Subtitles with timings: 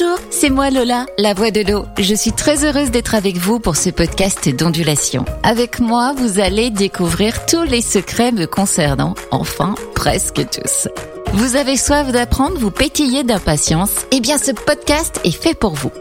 [0.00, 1.84] Bonjour, c'est moi Lola, la voix de l'eau.
[1.98, 5.24] Je suis très heureuse d'être avec vous pour ce podcast d'ondulation.
[5.42, 10.88] Avec moi, vous allez découvrir tous les secrets me concernant, enfin presque tous.
[11.34, 15.92] Vous avez soif d'apprendre, vous pétillez d'impatience Eh bien ce podcast est fait pour vous.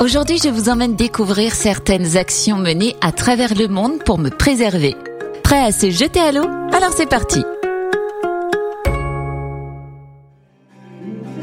[0.00, 4.96] Aujourd'hui, je vous emmène découvrir certaines actions menées à travers le monde pour me préserver.
[5.42, 6.48] Prêt à se jeter à l'eau?
[6.72, 7.42] Alors c'est parti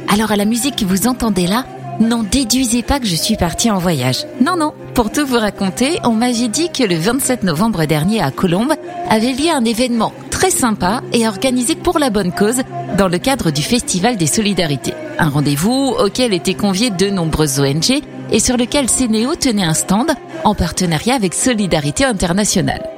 [0.08, 1.63] Alors à la musique que vous entendez là,
[2.02, 4.26] n'en déduisez pas que je suis partie en voyage.
[4.42, 8.32] Non, non, pour tout vous raconter, on m'avait dit que le 27 novembre dernier à
[8.32, 8.73] Colombes
[9.09, 12.62] avait lieu un événement très sympa et organisé pour la bonne cause
[12.98, 14.94] dans le cadre du Festival des Solidarités.
[15.20, 20.12] Un rendez-vous auquel étaient conviés de nombreuses ONG et sur lequel Cénéo tenait un stand
[20.44, 22.90] en partenariat avec Solidarité Internationale.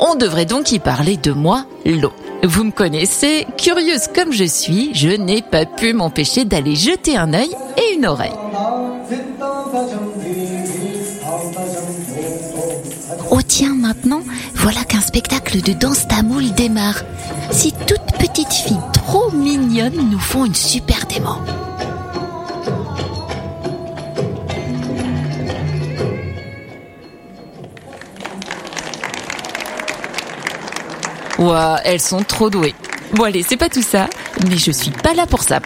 [0.00, 2.12] On devrait donc y parler de moi, l'eau.
[2.44, 7.34] Vous me connaissez, curieuse comme je suis, je n'ai pas pu m'empêcher d'aller jeter un
[7.34, 8.32] œil et une oreille.
[13.30, 14.22] Oh tiens, maintenant,
[14.54, 17.02] voilà qu'un spectacle de danse tamoul démarre.
[17.50, 21.30] Ces toutes petites filles trop mignonnes nous font une super démo.
[31.38, 32.74] Ouah, elles sont trop douées.
[33.14, 34.08] Bon allez, c'est pas tout ça,
[34.48, 35.60] mais je suis pas là pour ça.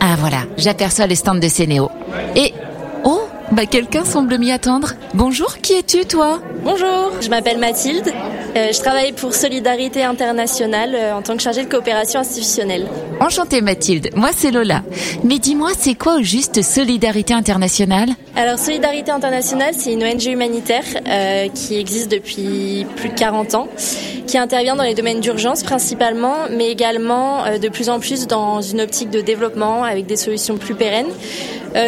[0.00, 1.90] Ah voilà, j'aperçois les stands de Cénéo.
[2.36, 2.54] Et
[3.04, 3.22] oh,
[3.52, 4.92] bah quelqu'un semble m'y attendre.
[5.12, 6.40] Bonjour, qui es-tu toi?
[6.62, 8.12] Bonjour, je m'appelle Mathilde.
[8.56, 12.86] Euh, je travaille pour Solidarité Internationale euh, en tant que chargée de coopération institutionnelle.
[13.20, 14.82] Enchantée Mathilde, moi c'est Lola.
[15.24, 18.10] Mais dis-moi, c'est quoi au juste Solidarité Internationale?
[18.36, 23.68] Alors Solidarité Internationale, c'est une ONG humanitaire euh, qui existe depuis plus de 40 ans,
[24.26, 28.60] qui intervient dans les domaines d'urgence principalement, mais également euh, de plus en plus dans
[28.60, 31.10] une optique de développement avec des solutions plus pérennes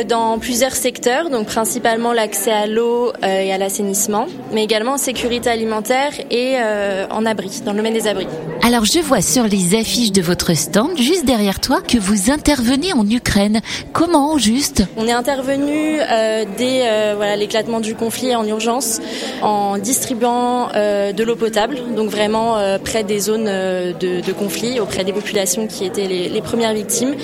[0.09, 4.99] dans plusieurs secteurs, donc principalement l'accès à l'eau euh, et à l'assainissement, mais également en
[4.99, 8.27] sécurité alimentaire et euh, en abri, dans le domaine des abris.
[8.67, 12.93] Alors je vois sur les affiches de votre stand, juste derrière toi, que vous intervenez
[12.93, 13.61] en Ukraine.
[13.93, 14.83] Comment juste?
[14.97, 19.01] On est intervenu euh, dès euh, voilà l'éclatement du conflit en urgence
[19.41, 25.13] en distribuant euh, de l'eau potable, donc vraiment près des zones de, conflit, auprès des
[25.13, 27.15] populations qui étaient les, les premières victimes,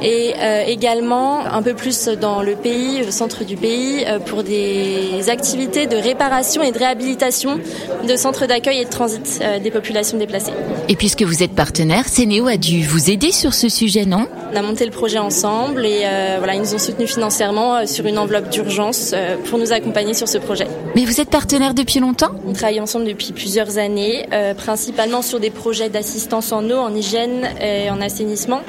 [0.00, 0.32] et
[0.66, 5.96] également un peu plus dans le pays, au centre du pays, pour des activités de
[5.96, 7.60] réparation et de réhabilitation
[8.08, 10.52] de centres d'accueil et de transit des populations déplacées.
[10.88, 14.26] Et puisque vous êtes partenaire, Cénéo a dû vous aider sur ce sujet, non?
[14.52, 17.86] On a monté le projet ensemble et euh, voilà, ils nous ont soutenus financièrement euh,
[17.86, 20.66] sur une enveloppe d'urgence euh, pour nous accompagner sur ce projet.
[20.96, 22.32] Mais vous êtes partenaire depuis longtemps?
[22.44, 26.92] On travaille ensemble depuis plusieurs années, euh, principalement sur des projets d'assistance en eau, en
[26.92, 28.62] hygiène et en assainissement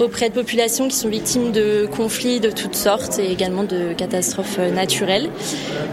[0.00, 4.58] auprès de populations qui sont victimes de conflits de toutes sortes et également de catastrophes
[4.58, 5.28] naturelles.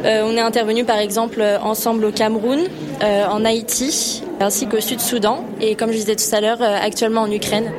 [0.03, 2.59] On est intervenu par exemple ensemble au Cameroun,
[3.01, 7.31] en Haïti, ainsi qu'au Sud-Soudan et comme je disais tout à l'heure, euh, actuellement en
[7.31, 7.71] Ukraine.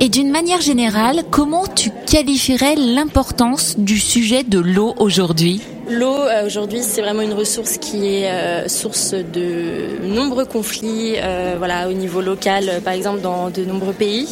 [0.00, 5.62] Et d'une manière générale, comment tu qualifierais l'importance du sujet de l'eau aujourd'hui?
[5.88, 11.54] L'eau, euh, aujourd'hui, c'est vraiment une ressource qui est euh, source de nombreux conflits, euh,
[11.58, 14.26] voilà, au niveau local, par exemple, dans de nombreux pays.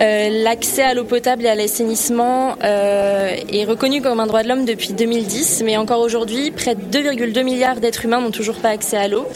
[0.00, 4.48] Euh, L'accès à l'eau potable et à l'assainissement euh, est reconnu comme un droit de
[4.48, 8.70] l'homme depuis 2010, mais encore aujourd'hui, près de 2,2 milliards d'êtres humains n'ont toujours pas
[8.70, 9.26] accès à l'eau.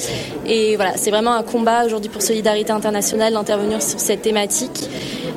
[0.47, 4.89] Et voilà, c'est vraiment un combat aujourd'hui pour Solidarité Internationale d'intervenir sur cette thématique.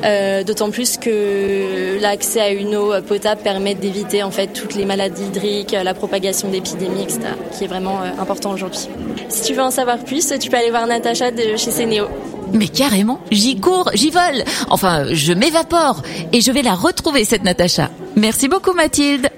[0.03, 4.85] Euh, D'autant plus que l'accès à une eau potable permet d'éviter en fait toutes les
[4.85, 8.87] maladies hydriques, la propagation d'épidémies, etc., qui est vraiment important aujourd'hui.
[9.29, 12.05] Si tu veux en savoir plus, tu peux aller voir Natacha de chez Sénéo.
[12.53, 14.43] Mais carrément, j'y cours, j'y vole.
[14.69, 16.01] Enfin, je m'évapore
[16.33, 17.89] et je vais la retrouver cette Natacha.
[18.15, 19.29] Merci beaucoup Mathilde.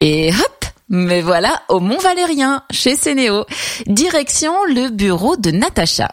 [0.00, 3.44] Et hop, me voilà au Mont Valérien, chez Sénéo.
[3.86, 6.08] Direction le bureau de Natacha.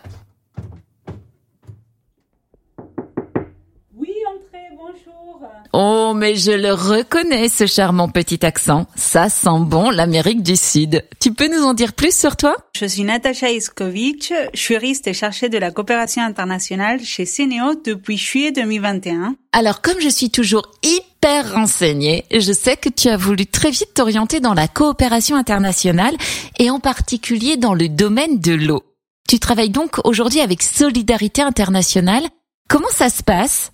[3.96, 5.42] Oui, entrez, bonjour.
[5.74, 8.88] Oh, mais je le reconnais, ce charmant petit accent.
[8.96, 11.06] Ça sent bon l'Amérique du Sud.
[11.20, 12.56] Tu peux nous en dire plus sur toi?
[12.76, 18.52] Je suis Natacha Iskovic, juriste et chargée de la coopération internationale chez Cénéo depuis juillet
[18.52, 19.36] 2021.
[19.52, 23.94] Alors, comme je suis toujours hyper renseignée, je sais que tu as voulu très vite
[23.94, 26.16] t'orienter dans la coopération internationale
[26.60, 28.84] et en particulier dans le domaine de l'eau.
[29.30, 32.24] Tu travailles donc aujourd'hui avec Solidarité Internationale.
[32.70, 33.72] Comment ça se passe?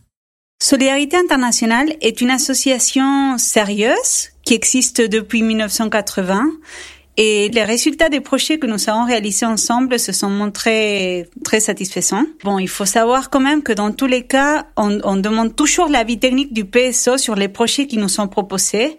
[0.64, 6.46] Solidarité internationale est une association sérieuse qui existe depuis 1980
[7.18, 12.24] Et les résultats des projets que nous avons réalisés ensemble se sont montrés très satisfaisants.
[12.46, 15.90] Bon, il faut savoir quand même que dans tous les cas, on, on demande toujours
[15.90, 18.98] l'avis technique du PSO sur les projets qui nous sont proposés.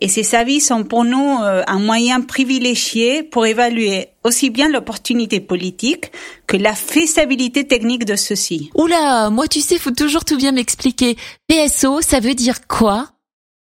[0.00, 5.40] Et ces avis sont pour nous euh, un moyen privilégié pour évaluer aussi bien l'opportunité
[5.40, 6.10] politique
[6.46, 8.70] que la faisabilité technique de ceux-ci.
[8.74, 11.16] Oula, moi tu sais, faut toujours tout bien m'expliquer.
[11.48, 13.08] PSO, ça veut dire quoi?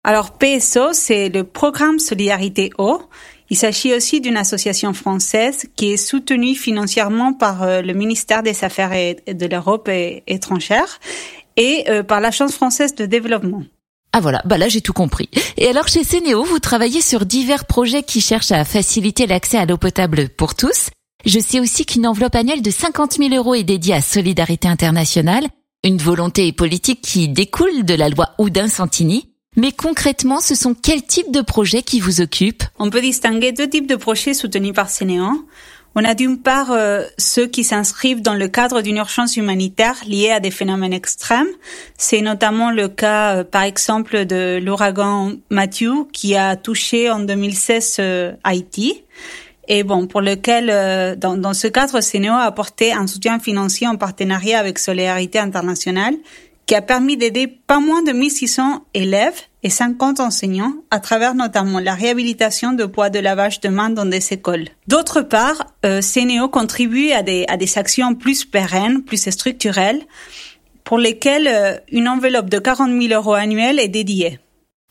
[0.04, 3.02] Alors PSO, c'est le programme Solidarité Eau.
[3.50, 8.64] Il s'agit aussi d'une association française qui est soutenue financièrement par euh, le ministère des
[8.64, 8.92] Affaires
[9.26, 9.90] de l'Europe
[10.26, 11.00] étrangère
[11.56, 13.64] et euh, par l'Agence française de développement.
[14.12, 15.28] Ah voilà, bah là j'ai tout compris.
[15.56, 19.66] Et alors chez Sénéo, vous travaillez sur divers projets qui cherchent à faciliter l'accès à
[19.66, 20.90] l'eau potable pour tous.
[21.24, 25.46] Je sais aussi qu'une enveloppe annuelle de 50 000 euros est dédiée à Solidarité Internationale,
[25.84, 29.28] une volonté politique qui découle de la loi Houdin-Santini.
[29.56, 32.62] Mais concrètement, ce sont quels types de projets qui vous occupent?
[32.78, 35.24] On peut distinguer deux types de projets soutenus par Sénéo.
[35.96, 40.30] On a d'une part euh, ceux qui s'inscrivent dans le cadre d'une urgence humanitaire liée
[40.30, 41.48] à des phénomènes extrêmes.
[41.98, 47.96] C'est notamment le cas, euh, par exemple, de l'ouragan Matthew qui a touché en 2016
[47.98, 49.02] euh, Haïti.
[49.66, 50.66] Et bon, pour lequel,
[51.18, 56.14] dans, dans ce cadre, Sénéo a apporté un soutien financier en partenariat avec Solidarité Internationale
[56.66, 61.80] qui a permis d'aider pas moins de 1600 élèves et 50 enseignants à travers notamment
[61.80, 64.68] la réhabilitation de poids de lavage de mains dans des écoles.
[64.88, 70.00] D'autre part, euh, CNEO contribue à des, à des actions plus pérennes, plus structurelles,
[70.84, 74.40] pour lesquelles euh, une enveloppe de 40 000 euros annuels est dédiée.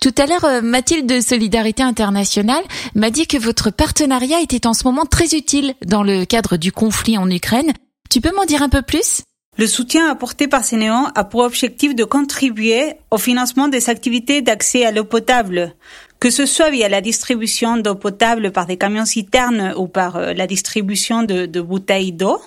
[0.01, 2.63] Tout à l'heure, euh, Mathilde de Solidarité Internationale
[2.95, 6.71] m'a dit que votre partenariat était en ce moment très utile dans le cadre du
[6.71, 7.73] conflit en Ukraine.
[8.09, 9.23] Tu peux m'en dire un peu plus?
[9.59, 14.85] Le soutien apporté par Sénéon a pour objectif de contribuer au financement des activités d'accès
[14.85, 15.75] à l'eau potable,
[16.21, 20.33] que ce soit via la distribution d'eau potable par des camions citernes ou par euh,
[20.33, 22.39] la distribution de, bouteilles d'eau,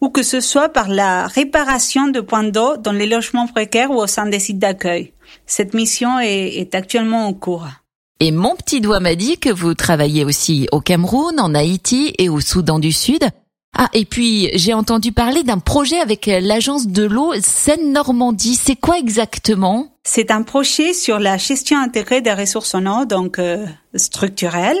[0.00, 3.96] ou que ce soit par la réparation de points d'eau dans les logements précaires ou
[3.96, 5.12] au sein des sites d'accueil.
[5.46, 7.66] Cette mission est, est actuellement en cours.
[8.20, 12.28] Et mon petit doigt m'a dit que vous travaillez aussi au Cameroun, en Haïti et
[12.28, 13.28] au Soudan du Sud.
[13.76, 18.54] Ah, et puis j'ai entendu parler d'un projet avec l'agence de l'eau Seine-Normandie.
[18.54, 19.88] C'est quoi exactement?
[20.04, 23.66] C'est un projet sur la gestion intégrée des ressources en eau, donc euh,
[23.96, 24.78] structurelle,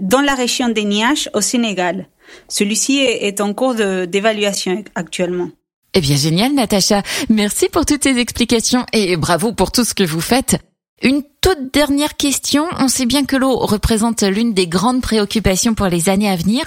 [0.00, 2.06] dans la région des Niaches au Sénégal.
[2.48, 5.48] Celui-ci est en cours d'évaluation actuellement.
[5.94, 10.04] Eh bien génial Natacha, merci pour toutes ces explications et bravo pour tout ce que
[10.04, 10.56] vous faites.
[11.02, 15.86] Une toute dernière question, on sait bien que l'eau représente l'une des grandes préoccupations pour
[15.86, 16.64] les années à venir.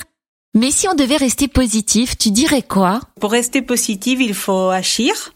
[0.57, 3.02] Mais si on devait rester positif, tu dirais quoi?
[3.19, 5.34] Pour rester positif, il faut agir,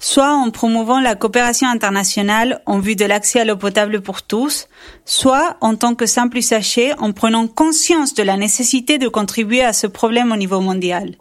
[0.00, 4.66] soit en promouvant la coopération internationale en vue de l'accès à l'eau potable pour tous,
[5.04, 9.72] soit en tant que simple usager en prenant conscience de la nécessité de contribuer à
[9.72, 11.14] ce problème au niveau mondial.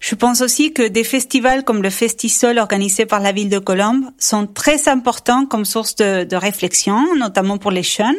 [0.00, 4.04] Je pense aussi que des festivals comme le Festisol organisé par la ville de Colombe
[4.18, 8.18] sont très importants comme source de, de réflexion, notamment pour les jeunes,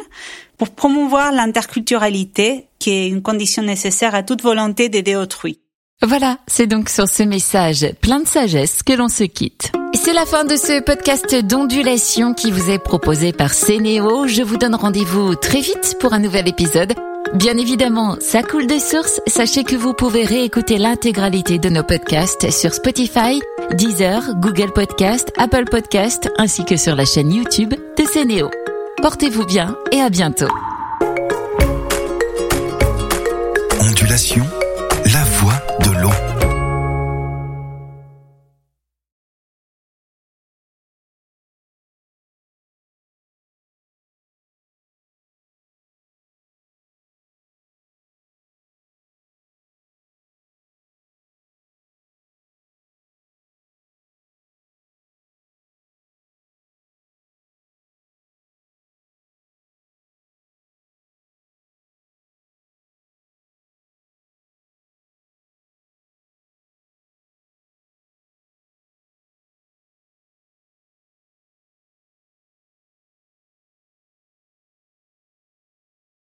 [0.58, 5.60] pour promouvoir l'interculturalité, qui est une condition nécessaire à toute volonté d'aider autrui.
[6.02, 9.72] Voilà, c'est donc sur ce message plein de sagesse que l'on se quitte.
[9.94, 14.26] C'est la fin de ce podcast d'ondulation qui vous est proposé par Cénéo.
[14.26, 16.92] Je vous donne rendez-vous très vite pour un nouvel épisode.
[17.34, 19.20] Bien évidemment, ça coule de source.
[19.26, 23.40] Sachez que vous pouvez réécouter l'intégralité de nos podcasts sur Spotify,
[23.72, 28.50] Deezer, Google Podcast, Apple Podcast, ainsi que sur la chaîne YouTube de Cénéo.
[29.02, 30.48] Portez-vous bien et à bientôt.
[33.80, 34.44] Ondulation